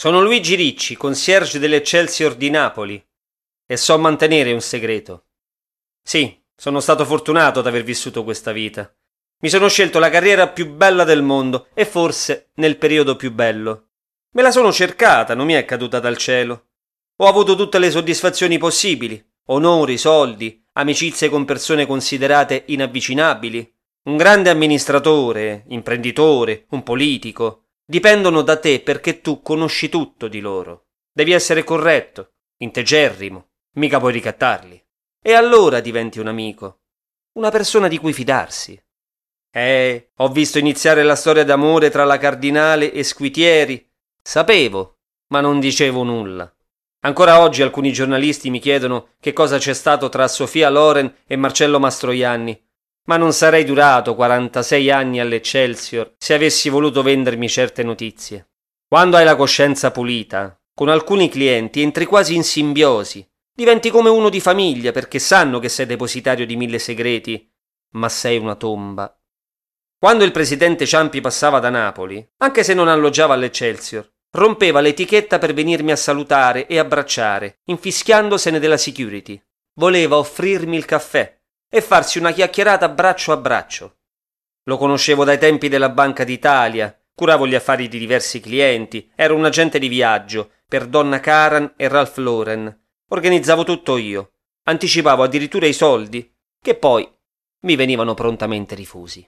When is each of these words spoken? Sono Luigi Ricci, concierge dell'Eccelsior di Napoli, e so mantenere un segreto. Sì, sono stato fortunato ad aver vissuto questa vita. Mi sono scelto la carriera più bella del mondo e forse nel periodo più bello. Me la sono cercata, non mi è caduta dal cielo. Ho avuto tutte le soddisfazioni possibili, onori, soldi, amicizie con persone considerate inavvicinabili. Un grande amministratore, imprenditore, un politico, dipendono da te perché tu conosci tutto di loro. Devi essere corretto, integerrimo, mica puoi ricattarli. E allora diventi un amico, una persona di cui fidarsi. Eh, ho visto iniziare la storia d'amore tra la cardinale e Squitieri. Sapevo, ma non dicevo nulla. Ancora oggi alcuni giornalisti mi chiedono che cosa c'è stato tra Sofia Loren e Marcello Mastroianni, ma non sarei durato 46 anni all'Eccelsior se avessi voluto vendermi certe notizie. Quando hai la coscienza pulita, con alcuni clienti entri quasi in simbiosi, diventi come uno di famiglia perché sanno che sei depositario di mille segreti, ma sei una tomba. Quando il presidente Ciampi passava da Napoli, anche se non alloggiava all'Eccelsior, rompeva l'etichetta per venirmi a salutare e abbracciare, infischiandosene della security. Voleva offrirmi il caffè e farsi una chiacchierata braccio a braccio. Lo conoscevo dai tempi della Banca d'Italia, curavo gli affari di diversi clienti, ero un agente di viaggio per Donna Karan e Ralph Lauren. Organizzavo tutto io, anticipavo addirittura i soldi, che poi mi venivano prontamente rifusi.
Sono 0.00 0.22
Luigi 0.22 0.54
Ricci, 0.54 0.96
concierge 0.96 1.58
dell'Eccelsior 1.58 2.34
di 2.34 2.48
Napoli, 2.48 3.06
e 3.66 3.76
so 3.76 3.98
mantenere 3.98 4.50
un 4.50 4.62
segreto. 4.62 5.26
Sì, 6.02 6.42
sono 6.56 6.80
stato 6.80 7.04
fortunato 7.04 7.58
ad 7.58 7.66
aver 7.66 7.82
vissuto 7.82 8.24
questa 8.24 8.50
vita. 8.50 8.90
Mi 9.42 9.50
sono 9.50 9.68
scelto 9.68 9.98
la 9.98 10.08
carriera 10.08 10.48
più 10.48 10.72
bella 10.72 11.04
del 11.04 11.20
mondo 11.20 11.68
e 11.74 11.84
forse 11.84 12.52
nel 12.54 12.78
periodo 12.78 13.14
più 13.14 13.30
bello. 13.30 13.88
Me 14.32 14.40
la 14.40 14.50
sono 14.50 14.72
cercata, 14.72 15.34
non 15.34 15.44
mi 15.44 15.52
è 15.52 15.66
caduta 15.66 16.00
dal 16.00 16.16
cielo. 16.16 16.68
Ho 17.16 17.26
avuto 17.26 17.54
tutte 17.54 17.78
le 17.78 17.90
soddisfazioni 17.90 18.56
possibili, 18.56 19.22
onori, 19.48 19.98
soldi, 19.98 20.64
amicizie 20.72 21.28
con 21.28 21.44
persone 21.44 21.84
considerate 21.84 22.62
inavvicinabili. 22.68 23.70
Un 24.04 24.16
grande 24.16 24.48
amministratore, 24.48 25.64
imprenditore, 25.68 26.64
un 26.70 26.82
politico, 26.82 27.66
dipendono 27.90 28.42
da 28.42 28.56
te 28.56 28.78
perché 28.82 29.20
tu 29.20 29.42
conosci 29.42 29.88
tutto 29.88 30.28
di 30.28 30.38
loro. 30.38 30.90
Devi 31.12 31.32
essere 31.32 31.64
corretto, 31.64 32.34
integerrimo, 32.58 33.48
mica 33.72 33.98
puoi 33.98 34.12
ricattarli. 34.12 34.80
E 35.20 35.32
allora 35.32 35.80
diventi 35.80 36.20
un 36.20 36.28
amico, 36.28 36.82
una 37.32 37.50
persona 37.50 37.88
di 37.88 37.98
cui 37.98 38.12
fidarsi. 38.12 38.80
Eh, 39.52 40.12
ho 40.14 40.28
visto 40.28 40.60
iniziare 40.60 41.02
la 41.02 41.16
storia 41.16 41.44
d'amore 41.44 41.90
tra 41.90 42.04
la 42.04 42.16
cardinale 42.16 42.92
e 42.92 43.02
Squitieri. 43.02 43.90
Sapevo, 44.22 44.98
ma 45.32 45.40
non 45.40 45.58
dicevo 45.58 46.04
nulla. 46.04 46.48
Ancora 47.00 47.40
oggi 47.40 47.60
alcuni 47.60 47.92
giornalisti 47.92 48.50
mi 48.50 48.60
chiedono 48.60 49.14
che 49.18 49.32
cosa 49.32 49.58
c'è 49.58 49.74
stato 49.74 50.08
tra 50.08 50.28
Sofia 50.28 50.70
Loren 50.70 51.12
e 51.26 51.34
Marcello 51.34 51.80
Mastroianni, 51.80 52.69
ma 53.04 53.16
non 53.16 53.32
sarei 53.32 53.64
durato 53.64 54.14
46 54.14 54.90
anni 54.90 55.20
all'Eccelsior 55.20 56.14
se 56.18 56.34
avessi 56.34 56.68
voluto 56.68 57.02
vendermi 57.02 57.48
certe 57.48 57.82
notizie. 57.82 58.50
Quando 58.86 59.16
hai 59.16 59.24
la 59.24 59.36
coscienza 59.36 59.90
pulita, 59.90 60.60
con 60.74 60.88
alcuni 60.88 61.28
clienti 61.28 61.82
entri 61.82 62.04
quasi 62.04 62.34
in 62.34 62.42
simbiosi, 62.42 63.26
diventi 63.52 63.90
come 63.90 64.08
uno 64.08 64.28
di 64.28 64.40
famiglia 64.40 64.92
perché 64.92 65.18
sanno 65.18 65.58
che 65.58 65.68
sei 65.68 65.86
depositario 65.86 66.46
di 66.46 66.56
mille 66.56 66.78
segreti, 66.78 67.48
ma 67.94 68.08
sei 68.08 68.38
una 68.38 68.54
tomba. 68.54 69.14
Quando 69.98 70.24
il 70.24 70.32
presidente 70.32 70.86
Ciampi 70.86 71.20
passava 71.20 71.58
da 71.58 71.68
Napoli, 71.68 72.26
anche 72.38 72.64
se 72.64 72.74
non 72.74 72.88
alloggiava 72.88 73.34
all'Eccelsior, 73.34 74.10
rompeva 74.32 74.80
l'etichetta 74.80 75.38
per 75.38 75.52
venirmi 75.52 75.90
a 75.90 75.96
salutare 75.96 76.66
e 76.66 76.78
abbracciare, 76.78 77.60
infischiandosene 77.64 78.58
della 78.58 78.78
security. 78.78 79.40
Voleva 79.74 80.16
offrirmi 80.16 80.76
il 80.76 80.84
caffè 80.84 81.39
e 81.70 81.80
farsi 81.80 82.18
una 82.18 82.32
chiacchierata 82.32 82.88
braccio 82.88 83.30
a 83.32 83.36
braccio. 83.36 83.98
Lo 84.64 84.76
conoscevo 84.76 85.24
dai 85.24 85.38
tempi 85.38 85.68
della 85.68 85.88
Banca 85.88 86.24
d'Italia, 86.24 86.94
curavo 87.14 87.46
gli 87.46 87.54
affari 87.54 87.88
di 87.88 87.98
diversi 87.98 88.40
clienti, 88.40 89.10
ero 89.14 89.36
un 89.36 89.44
agente 89.44 89.78
di 89.78 89.88
viaggio 89.88 90.50
per 90.68 90.86
Donna 90.86 91.20
Karan 91.20 91.74
e 91.76 91.88
Ralph 91.88 92.16
Lauren. 92.18 92.78
Organizzavo 93.08 93.64
tutto 93.64 93.96
io, 93.96 94.32
anticipavo 94.64 95.22
addirittura 95.22 95.66
i 95.66 95.72
soldi, 95.72 96.34
che 96.60 96.74
poi 96.74 97.08
mi 97.60 97.76
venivano 97.76 98.14
prontamente 98.14 98.74
rifusi. 98.74 99.26